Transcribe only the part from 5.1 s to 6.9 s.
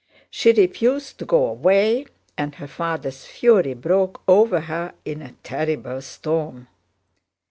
a terrible storm.